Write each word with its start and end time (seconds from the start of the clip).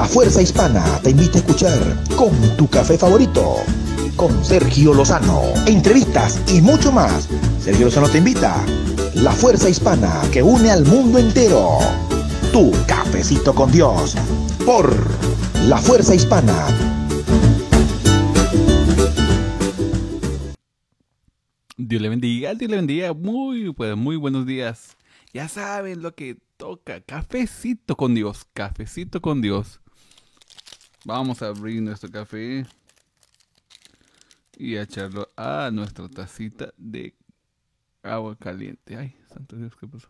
La 0.00 0.06
Fuerza 0.06 0.40
Hispana 0.40 0.82
te 1.02 1.10
invita 1.10 1.36
a 1.36 1.40
escuchar 1.42 1.78
con 2.16 2.32
tu 2.56 2.66
café 2.70 2.96
favorito, 2.96 3.56
con 4.16 4.42
Sergio 4.42 4.94
Lozano, 4.94 5.42
entrevistas 5.66 6.40
y 6.50 6.62
mucho 6.62 6.90
más. 6.90 7.28
Sergio 7.60 7.84
Lozano 7.84 8.08
te 8.08 8.16
invita. 8.16 8.64
La 9.16 9.30
Fuerza 9.30 9.68
Hispana 9.68 10.22
que 10.32 10.42
une 10.42 10.70
al 10.70 10.86
mundo 10.86 11.18
entero. 11.18 11.80
Tu 12.50 12.72
cafecito 12.86 13.54
con 13.54 13.70
Dios. 13.70 14.16
Por 14.64 14.90
La 15.66 15.76
Fuerza 15.76 16.14
Hispana. 16.14 16.66
Dios 21.76 22.00
le 22.00 22.08
bendiga, 22.08 22.54
Dios 22.54 22.70
le 22.70 22.76
bendiga. 22.78 23.12
Muy, 23.12 23.70
pues, 23.74 23.94
muy 23.98 24.16
buenos 24.16 24.46
días. 24.46 24.96
Ya 25.34 25.46
saben 25.46 26.00
lo 26.00 26.14
que 26.14 26.38
toca. 26.56 27.02
Cafecito 27.02 27.98
con 27.98 28.14
Dios. 28.14 28.46
Cafecito 28.54 29.20
con 29.20 29.42
Dios. 29.42 29.79
Vamos 31.04 31.40
a 31.42 31.48
abrir 31.48 31.80
nuestro 31.80 32.10
café. 32.10 32.66
Y 34.56 34.76
a 34.76 34.82
echarlo 34.82 35.28
a 35.36 35.70
nuestra 35.72 36.06
tacita 36.08 36.72
de 36.76 37.14
agua 38.02 38.36
caliente. 38.36 38.96
Ay, 38.96 39.16
santo 39.32 39.56
Dios, 39.56 39.74
¿qué 39.76 39.86
pasó? 39.86 40.08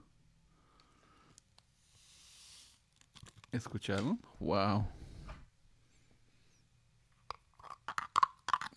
¿Escucharon? 3.52 4.20
Wow. 4.40 4.88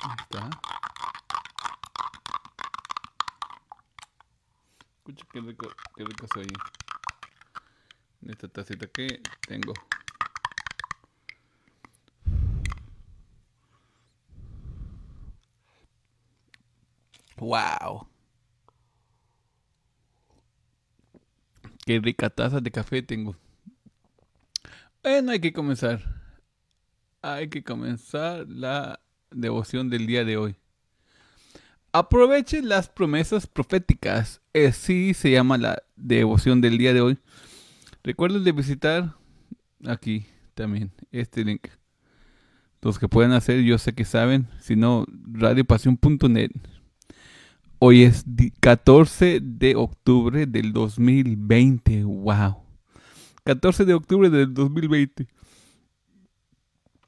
Ahí 0.03 0.15
está. 0.19 0.49
Escucha 4.97 5.25
qué 5.31 5.41
rico, 5.41 5.67
qué 5.95 6.03
rico 6.05 6.27
soy. 6.33 6.47
En 8.21 8.29
esta 8.29 8.47
tacita 8.47 8.87
que 8.87 9.21
tengo. 9.47 9.73
Wow. 17.43 18.07
Qué 21.85 21.99
rica 21.99 22.29
taza 22.29 22.61
de 22.61 22.71
café 22.71 23.01
tengo. 23.01 23.35
Bueno, 25.03 25.33
hay 25.33 25.41
que 25.41 25.51
comenzar. 25.51 26.01
Hay 27.21 27.49
que 27.49 27.61
comenzar 27.61 28.47
la 28.47 29.01
devoción 29.29 29.89
del 29.89 30.07
día 30.07 30.23
de 30.23 30.37
hoy. 30.37 30.55
Aproveche 31.91 32.61
las 32.61 32.87
promesas 32.87 33.45
proféticas. 33.45 34.41
Así 34.53 35.13
se 35.13 35.31
llama 35.31 35.57
la 35.57 35.83
devoción 35.97 36.61
del 36.61 36.77
día 36.77 36.93
de 36.93 37.01
hoy. 37.01 37.17
Recuerden 38.03 38.45
de 38.45 38.51
visitar 38.53 39.15
aquí 39.85 40.25
también 40.53 40.91
este 41.11 41.43
link. 41.43 41.67
Los 42.81 42.99
que 42.99 43.09
pueden 43.09 43.33
hacer, 43.33 43.61
yo 43.63 43.77
sé 43.77 43.93
que 43.93 44.05
saben. 44.05 44.47
Si 44.61 44.77
no, 44.77 45.05
radiopasión.net. 45.33 46.51
Hoy 47.85 48.03
es 48.03 48.23
14 48.61 49.41
de 49.43 49.75
octubre 49.75 50.45
del 50.45 50.71
2020. 50.71 52.05
Wow. 52.05 52.63
14 53.43 53.83
de 53.83 53.93
octubre 53.93 54.29
del 54.29 54.53
2020. 54.53 55.27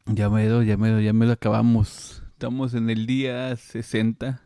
Ya 0.07 0.29
me 0.29 0.49
lo, 0.49 0.63
ya 0.63 0.75
me 0.75 0.89
lo, 0.89 0.99
ya 0.99 1.13
me 1.13 1.27
lo 1.27 1.31
acabamos. 1.31 2.23
Estamos 2.33 2.73
en 2.73 2.89
el 2.89 3.05
día 3.05 3.55
60 3.55 4.41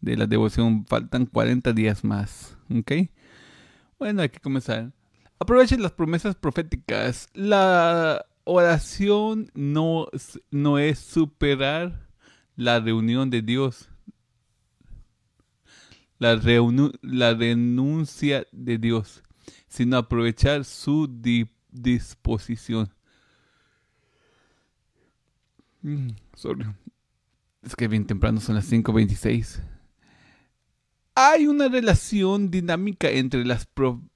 de 0.00 0.16
la 0.16 0.28
devoción. 0.28 0.86
Faltan 0.86 1.26
40 1.26 1.72
días 1.72 2.04
más. 2.04 2.56
¿Ok? 2.72 2.92
Bueno, 3.98 4.22
hay 4.22 4.28
que 4.28 4.38
comenzar. 4.38 4.92
Aprovechen 5.40 5.82
las 5.82 5.90
promesas 5.90 6.36
proféticas. 6.36 7.28
La 7.34 8.24
oración 8.44 9.50
no, 9.54 10.06
no 10.52 10.78
es 10.78 11.00
superar 11.00 12.06
la 12.54 12.78
reunión 12.78 13.30
de 13.30 13.42
Dios. 13.42 13.89
La, 16.20 16.40
la 17.02 17.34
renuncia 17.34 18.46
de 18.52 18.78
Dios, 18.78 19.24
sino 19.68 19.96
aprovechar 19.96 20.64
su 20.64 21.08
disposición. 21.72 22.92
Mm, 25.82 26.10
sorry. 26.34 26.66
Es 27.62 27.74
que 27.74 27.88
bien 27.88 28.06
temprano 28.06 28.40
son 28.40 28.54
las 28.54 28.70
5.26. 28.70 29.62
Hay 31.14 31.46
una 31.46 31.68
relación 31.68 32.50
dinámica 32.50 33.10
entre 33.10 33.44
las 33.44 33.66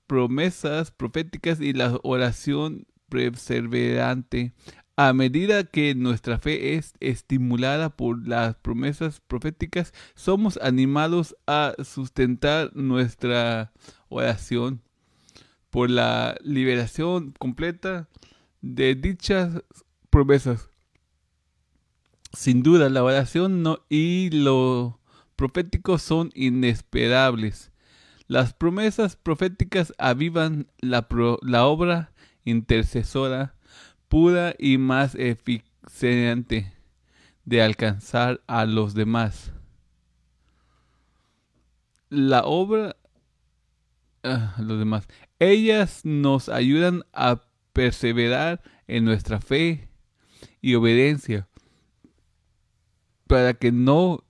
promesas 0.07 0.91
proféticas 0.91 1.61
y 1.61 1.73
la 1.73 1.99
oración 2.03 2.87
perseverante. 3.09 4.53
A 4.97 5.13
medida 5.13 5.65
que 5.65 5.97
nuestra 5.97 6.39
fe 6.39 6.77
es 6.77 6.95
estimulada 7.01 7.91
por 7.91 8.29
las 8.29 8.55
promesas 8.55 9.21
proféticas, 9.27 9.93
somos 10.15 10.57
animados 10.63 11.37
a 11.49 11.75
sustentar 11.83 12.71
nuestra 12.77 13.73
oración 14.09 14.83
por 15.71 15.91
la 15.91 16.37
liberación 16.45 17.35
completa 17.37 18.09
de 18.61 18.95
dichas 18.95 19.65
promesas. 20.11 20.71
Sin 22.33 22.63
duda, 22.63 22.89
la 22.89 23.03
oración 23.03 23.65
no, 23.65 23.81
y 23.89 24.31
lo 24.31 25.01
profético 25.35 25.99
son 25.99 26.31
inesperables. 26.37 27.73
Las 28.29 28.55
promesas 28.55 29.17
proféticas 29.17 29.93
avivan 29.99 30.69
la, 30.79 31.09
la 31.43 31.67
obra 31.67 32.13
intercesora 32.45 33.57
pura 34.09 34.55
y 34.59 34.79
más 34.79 35.15
eficiente 35.15 36.73
de 37.45 37.63
alcanzar 37.63 38.43
a 38.47 38.65
los 38.65 38.95
demás. 38.95 39.53
La 42.09 42.45
obra, 42.45 42.97
ah, 44.23 44.55
los 44.59 44.79
demás, 44.79 45.09
ellas 45.39 46.05
nos 46.05 46.49
ayudan 46.49 47.05
a 47.13 47.43
perseverar 47.73 48.63
en 48.87 49.05
nuestra 49.05 49.41
fe 49.41 49.89
y 50.61 50.75
obediencia 50.75 51.49
para 53.27 53.55
que 53.55 53.73
no 53.73 54.24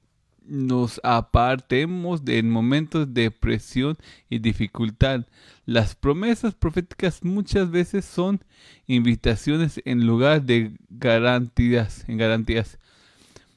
nos 0.47 1.01
apartemos 1.03 2.25
de 2.25 2.43
momentos 2.43 3.13
de 3.15 3.31
presión 3.31 3.97
y 4.29 4.39
dificultad. 4.39 5.27
Las 5.65 5.95
promesas 5.95 6.55
proféticas 6.55 7.25
muchas 7.25 7.71
veces 7.71 8.05
son 8.05 8.45
invitaciones 8.87 9.81
en 9.85 10.07
lugar 10.07 10.43
de 10.43 10.77
garantías. 10.91 12.05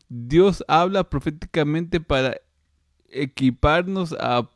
Dios 0.10 0.64
habla 0.68 1.10
proféticamente 1.10 2.00
para 2.00 2.38
equiparnos 3.10 4.14
a 4.14 4.50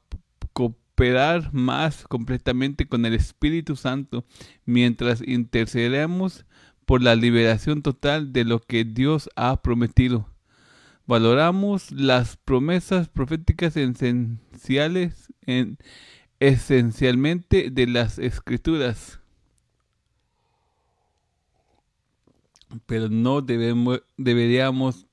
cooperar 0.53 1.53
más 1.53 2.05
completamente 2.07 2.87
con 2.87 3.05
el 3.05 3.13
Espíritu 3.13 3.75
Santo 3.75 4.25
mientras 4.65 5.21
intercedemos 5.25 6.45
por 6.85 7.01
la 7.01 7.15
liberación 7.15 7.81
total 7.81 8.33
de 8.33 8.43
lo 8.45 8.59
que 8.59 8.83
Dios 8.83 9.29
ha 9.35 9.61
prometido. 9.61 10.30
Valoramos 11.11 11.91
las 11.91 12.37
promesas 12.37 13.09
proféticas 13.09 13.75
esenciales 13.75 15.27
en, 15.45 15.77
esencialmente 16.39 17.69
de 17.69 17.85
las 17.85 18.17
escrituras. 18.17 19.19
Pero 22.85 23.09
no 23.09 23.41
debemos, 23.41 24.03
deberíamos 24.15 25.05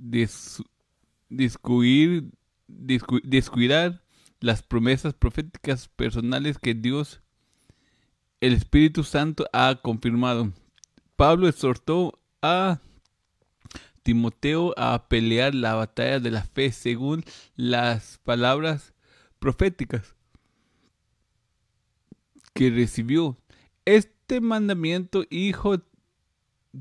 descuidar 1.28 2.22
las 4.38 4.62
promesas 4.62 5.14
proféticas 5.14 5.88
personales 5.88 6.60
que 6.60 6.74
Dios, 6.74 7.22
el 8.40 8.52
Espíritu 8.52 9.02
Santo, 9.02 9.46
ha 9.52 9.80
confirmado. 9.82 10.52
Pablo 11.16 11.48
exhortó 11.48 12.20
a 12.40 12.78
Timoteo 14.08 14.72
a 14.78 15.06
pelear 15.06 15.54
la 15.54 15.74
batalla 15.74 16.18
de 16.18 16.30
la 16.30 16.42
fe 16.42 16.72
según 16.72 17.26
las 17.56 18.16
palabras 18.24 18.94
proféticas 19.38 20.14
que 22.54 22.70
recibió. 22.70 23.36
Este 23.84 24.40
mandamiento, 24.40 25.26
hijo 25.28 25.82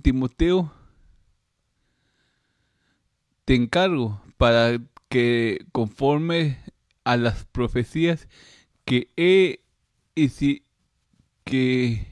Timoteo, 0.02 0.72
te 3.44 3.56
encargo 3.56 4.22
para 4.38 4.80
que 5.10 5.66
conforme 5.74 6.58
a 7.04 7.18
las 7.18 7.44
profecías 7.44 8.30
que 8.86 9.12
he 9.18 9.66
que 11.44 12.08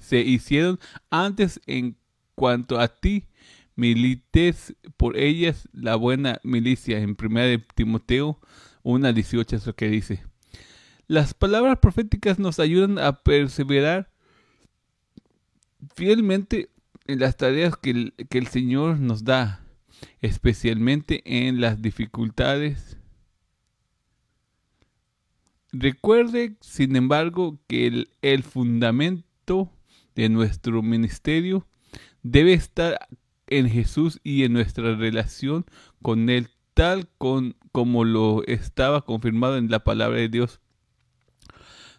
se 0.00 0.18
hicieron 0.22 0.80
antes 1.10 1.60
en 1.68 1.96
cuanto 2.34 2.80
a 2.80 2.88
ti 2.88 3.26
milites 3.76 4.74
por 4.96 5.16
ellas 5.16 5.68
la 5.72 5.94
buena 5.96 6.40
milicia. 6.42 6.98
En 6.98 7.16
1 7.20 7.40
de 7.40 7.58
Timoteo 7.74 8.40
1.18 8.82 9.52
es 9.52 9.66
lo 9.66 9.74
que 9.74 9.88
dice. 9.88 10.24
Las 11.06 11.34
palabras 11.34 11.78
proféticas 11.78 12.38
nos 12.38 12.58
ayudan 12.58 12.98
a 12.98 13.22
perseverar 13.22 14.10
fielmente 15.94 16.70
en 17.06 17.20
las 17.20 17.36
tareas 17.36 17.76
que 17.76 17.90
el, 17.90 18.14
que 18.28 18.38
el 18.38 18.48
Señor 18.48 18.98
nos 18.98 19.24
da, 19.24 19.64
especialmente 20.20 21.22
en 21.24 21.60
las 21.60 21.80
dificultades. 21.80 22.96
Recuerde, 25.70 26.56
sin 26.60 26.96
embargo, 26.96 27.60
que 27.68 27.86
el, 27.86 28.08
el 28.22 28.42
fundamento 28.42 29.70
de 30.16 30.28
nuestro 30.28 30.82
ministerio 30.82 31.66
debe 32.22 32.54
estar 32.54 33.06
en 33.46 33.68
Jesús 33.68 34.20
y 34.22 34.44
en 34.44 34.52
nuestra 34.52 34.94
relación 34.94 35.66
con 36.02 36.28
Él, 36.30 36.48
tal 36.74 37.08
con, 37.18 37.56
como 37.72 38.04
lo 38.04 38.44
estaba 38.46 39.02
confirmado 39.02 39.56
en 39.56 39.70
la 39.70 39.84
palabra 39.84 40.18
de 40.18 40.28
Dios. 40.28 40.60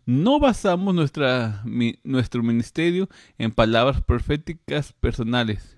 No 0.05 0.39
basamos 0.39 0.95
nuestra, 0.95 1.63
nuestro 2.03 2.41
ministerio 2.41 3.09
en 3.37 3.51
palabras 3.51 4.01
proféticas 4.01 4.93
personales. 4.93 5.77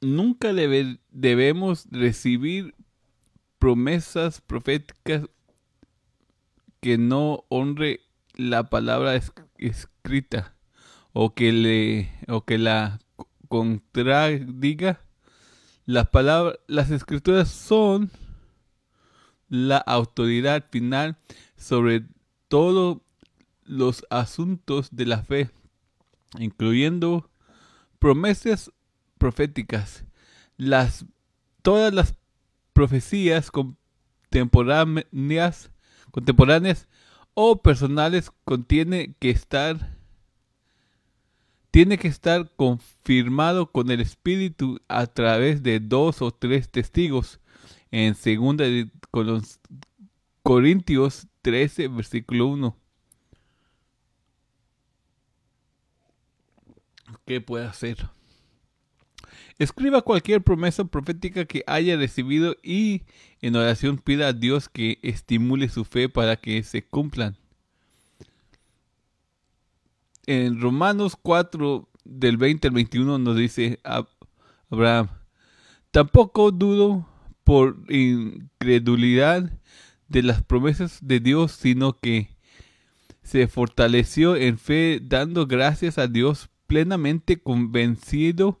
Nunca 0.00 0.52
debemos 0.52 1.86
recibir 1.90 2.74
promesas 3.58 4.40
proféticas 4.40 5.28
que 6.80 6.96
no 6.96 7.44
honre 7.48 8.00
la 8.34 8.70
palabra 8.70 9.20
escrita 9.58 10.55
o 11.18 11.32
que 11.32 11.50
le 11.50 12.10
o 12.28 12.44
que 12.44 12.58
la 12.58 12.98
contradiga 13.48 15.00
las 15.86 16.08
palabras 16.08 16.58
las 16.66 16.90
escrituras 16.90 17.48
son 17.48 18.10
la 19.48 19.78
autoridad 19.78 20.66
final 20.70 21.16
sobre 21.56 22.04
todos 22.48 22.98
los 23.64 24.04
asuntos 24.10 24.94
de 24.94 25.06
la 25.06 25.22
fe 25.22 25.50
incluyendo 26.38 27.30
promesas 27.98 28.70
proféticas. 29.16 30.04
Las 30.58 31.06
todas 31.62 31.94
las 31.94 32.14
profecías 32.74 33.50
contemporáneas 33.50 35.70
contemporáneas 36.10 36.88
o 37.32 37.62
personales 37.62 38.30
contiene 38.44 39.14
que 39.18 39.30
estar 39.30 39.95
tiene 41.76 41.98
que 41.98 42.08
estar 42.08 42.50
confirmado 42.56 43.70
con 43.70 43.90
el 43.90 44.00
Espíritu 44.00 44.80
a 44.88 45.06
través 45.06 45.62
de 45.62 45.78
dos 45.78 46.22
o 46.22 46.30
tres 46.30 46.70
testigos. 46.70 47.38
En 47.90 48.14
segunda 48.14 48.64
de 48.64 48.88
Corintios 50.42 51.26
13, 51.42 51.88
versículo 51.88 52.46
1. 52.46 52.76
¿Qué 57.26 57.42
puede 57.42 57.66
hacer? 57.66 58.08
Escriba 59.58 60.00
cualquier 60.00 60.40
promesa 60.40 60.86
profética 60.86 61.44
que 61.44 61.62
haya 61.66 61.98
recibido 61.98 62.56
y 62.62 63.02
en 63.42 63.54
oración 63.54 63.98
pida 63.98 64.28
a 64.28 64.32
Dios 64.32 64.70
que 64.70 64.98
estimule 65.02 65.68
su 65.68 65.84
fe 65.84 66.08
para 66.08 66.36
que 66.36 66.62
se 66.62 66.80
cumplan 66.86 67.36
en 70.26 70.60
Romanos 70.60 71.16
4, 71.20 71.88
del 72.04 72.36
20 72.36 72.68
al 72.68 72.74
21, 72.74 73.18
nos 73.18 73.36
dice 73.36 73.80
Abraham, 74.70 75.08
tampoco 75.90 76.50
dudo 76.50 77.06
por 77.44 77.76
incredulidad 77.88 79.50
de 80.08 80.22
las 80.22 80.42
promesas 80.42 80.98
de 81.02 81.20
Dios, 81.20 81.52
sino 81.52 81.92
que 81.94 82.36
se 83.22 83.48
fortaleció 83.48 84.36
en 84.36 84.58
fe 84.58 85.00
dando 85.02 85.46
gracias 85.46 85.98
a 85.98 86.06
Dios 86.06 86.48
plenamente 86.66 87.40
convencido 87.40 88.60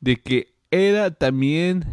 de 0.00 0.16
que 0.16 0.54
era 0.70 1.12
también 1.12 1.84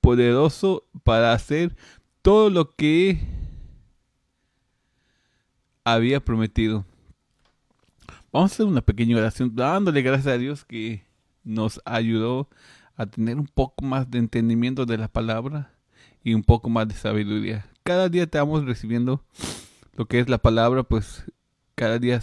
poderoso 0.00 0.84
para 1.04 1.32
hacer 1.32 1.76
todo 2.22 2.50
lo 2.50 2.74
que 2.74 3.20
había 5.84 6.20
prometido. 6.20 6.84
Vamos 8.32 8.50
a 8.50 8.54
hacer 8.54 8.66
una 8.66 8.82
pequeña 8.82 9.16
oración 9.16 9.54
dándole 9.54 10.02
gracias 10.02 10.34
a 10.34 10.38
Dios 10.38 10.64
que 10.64 11.04
nos 11.44 11.80
ayudó 11.84 12.48
a 12.96 13.06
tener 13.06 13.38
un 13.38 13.46
poco 13.46 13.84
más 13.84 14.10
de 14.10 14.18
entendimiento 14.18 14.84
de 14.84 14.98
la 14.98 15.08
palabra 15.08 15.72
y 16.24 16.34
un 16.34 16.42
poco 16.42 16.68
más 16.68 16.88
de 16.88 16.94
sabiduría. 16.94 17.66
Cada 17.84 18.08
día 18.08 18.24
estamos 18.24 18.64
recibiendo 18.64 19.24
lo 19.94 20.06
que 20.06 20.18
es 20.18 20.28
la 20.28 20.38
palabra, 20.38 20.82
pues 20.82 21.24
cada 21.74 21.98
día 21.98 22.20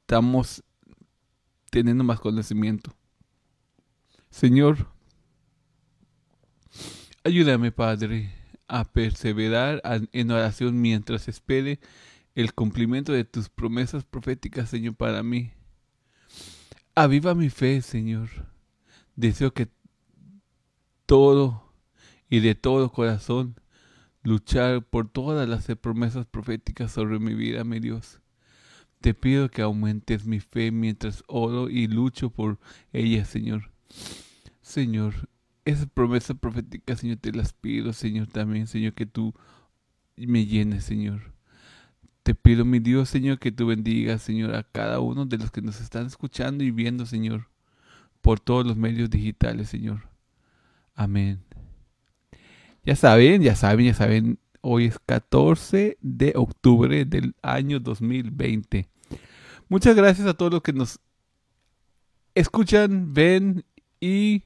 estamos 0.00 0.62
teniendo 1.70 2.04
más 2.04 2.20
conocimiento. 2.20 2.94
Señor, 4.30 4.86
ayúdame, 7.24 7.72
Padre, 7.72 8.32
a 8.68 8.84
perseverar 8.84 9.82
en 10.12 10.30
oración 10.30 10.80
mientras 10.80 11.26
espere 11.26 11.80
el 12.38 12.54
cumplimiento 12.54 13.12
de 13.12 13.24
tus 13.24 13.48
promesas 13.48 14.04
proféticas, 14.04 14.70
Señor, 14.70 14.94
para 14.94 15.24
mí. 15.24 15.50
Aviva 16.94 17.34
mi 17.34 17.50
fe, 17.50 17.82
Señor. 17.82 18.28
Deseo 19.16 19.52
que 19.52 19.66
todo 21.04 21.74
y 22.30 22.38
de 22.38 22.54
todo 22.54 22.92
corazón 22.92 23.56
luchar 24.22 24.84
por 24.84 25.10
todas 25.10 25.48
las 25.48 25.66
promesas 25.80 26.26
proféticas 26.26 26.92
sobre 26.92 27.18
mi 27.18 27.34
vida, 27.34 27.64
mi 27.64 27.80
Dios. 27.80 28.20
Te 29.00 29.14
pido 29.14 29.50
que 29.50 29.62
aumentes 29.62 30.24
mi 30.24 30.38
fe 30.38 30.70
mientras 30.70 31.24
oro 31.26 31.68
y 31.68 31.88
lucho 31.88 32.30
por 32.30 32.60
ella, 32.92 33.24
Señor. 33.24 33.72
Señor, 34.60 35.28
esas 35.64 35.88
promesas 35.88 36.36
proféticas, 36.38 37.00
Señor, 37.00 37.16
te 37.16 37.32
las 37.32 37.52
pido, 37.52 37.92
Señor, 37.92 38.28
también, 38.28 38.68
Señor, 38.68 38.94
que 38.94 39.06
tú 39.06 39.34
me 40.16 40.46
llenes, 40.46 40.84
Señor. 40.84 41.36
Te 42.28 42.34
pido, 42.34 42.66
mi 42.66 42.78
Dios, 42.78 43.08
Señor, 43.08 43.38
que 43.38 43.50
tú 43.50 43.68
bendigas, 43.68 44.20
Señor, 44.20 44.54
a 44.54 44.62
cada 44.62 45.00
uno 45.00 45.24
de 45.24 45.38
los 45.38 45.50
que 45.50 45.62
nos 45.62 45.80
están 45.80 46.04
escuchando 46.04 46.62
y 46.62 46.70
viendo, 46.70 47.06
Señor, 47.06 47.48
por 48.20 48.38
todos 48.38 48.66
los 48.66 48.76
medios 48.76 49.08
digitales, 49.08 49.70
Señor. 49.70 50.10
Amén. 50.94 51.42
Ya 52.84 52.96
saben, 52.96 53.40
ya 53.40 53.56
saben, 53.56 53.86
ya 53.86 53.94
saben, 53.94 54.38
hoy 54.60 54.84
es 54.84 54.98
14 55.06 55.96
de 56.02 56.34
octubre 56.36 57.06
del 57.06 57.34
año 57.40 57.80
2020. 57.80 58.90
Muchas 59.70 59.96
gracias 59.96 60.26
a 60.26 60.34
todos 60.34 60.52
los 60.52 60.60
que 60.60 60.74
nos 60.74 61.00
escuchan, 62.34 63.14
ven 63.14 63.64
y 64.00 64.42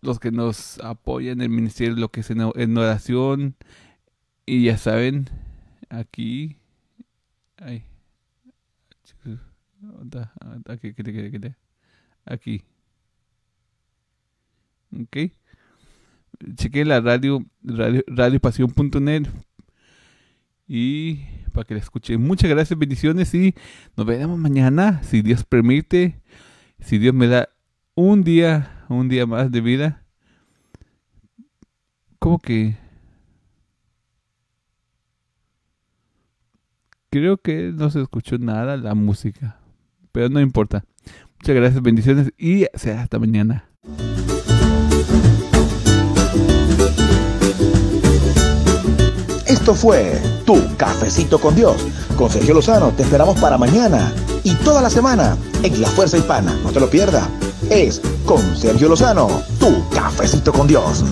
los 0.00 0.18
que 0.18 0.30
nos 0.30 0.78
apoyan 0.78 1.32
en 1.32 1.42
el 1.42 1.50
ministerio, 1.50 1.94
lo 1.94 2.10
que 2.10 2.20
es 2.20 2.30
en 2.30 2.78
oración. 2.78 3.54
Y 4.46 4.64
ya 4.64 4.78
saben, 4.78 5.28
aquí. 5.90 6.56
Ay. 7.58 7.84
Aquí, 10.66 10.94
aquí. 12.24 12.62
Ok. 14.92 15.16
Chequen 16.54 16.88
la 16.88 17.00
radio, 17.00 17.44
radio 17.62 18.02
radiopasión.net 18.06 19.26
y 20.66 21.16
para 21.52 21.66
que 21.66 21.74
la 21.74 21.80
escuchen. 21.80 22.22
Muchas 22.22 22.48
gracias, 22.48 22.78
bendiciones 22.78 23.34
y 23.34 23.54
nos 23.96 24.06
veremos 24.06 24.38
mañana, 24.38 25.02
si 25.02 25.20
Dios 25.20 25.44
permite, 25.44 26.20
si 26.78 26.98
Dios 26.98 27.12
me 27.14 27.26
da 27.26 27.50
un 27.94 28.22
día, 28.22 28.86
un 28.88 29.08
día 29.08 29.26
más 29.26 29.50
de 29.50 29.60
vida. 29.60 30.04
¿Cómo 32.18 32.38
que? 32.38 32.76
Creo 37.12 37.38
que 37.38 37.72
no 37.74 37.90
se 37.90 38.00
escuchó 38.00 38.38
nada 38.38 38.76
la 38.76 38.94
música, 38.94 39.58
pero 40.12 40.28
no 40.28 40.40
importa. 40.40 40.84
Muchas 41.40 41.56
gracias, 41.56 41.82
bendiciones 41.82 42.32
y 42.38 42.66
será 42.74 43.02
hasta 43.02 43.18
mañana. 43.18 43.64
Esto 49.44 49.74
fue 49.74 50.22
Tu 50.46 50.56
Cafecito 50.76 51.40
con 51.40 51.56
Dios. 51.56 51.84
Con 52.16 52.30
Sergio 52.30 52.54
Lozano 52.54 52.90
te 52.90 53.02
esperamos 53.02 53.40
para 53.40 53.58
mañana 53.58 54.14
y 54.44 54.54
toda 54.54 54.80
la 54.80 54.88
semana 54.88 55.36
en 55.64 55.80
La 55.80 55.88
Fuerza 55.88 56.16
Hispana. 56.16 56.54
No 56.62 56.70
te 56.70 56.78
lo 56.78 56.88
pierdas. 56.88 57.28
Es 57.70 58.00
con 58.24 58.56
Sergio 58.56 58.88
Lozano, 58.88 59.42
Tu 59.58 59.88
Cafecito 59.90 60.52
con 60.52 60.68
Dios. 60.68 61.04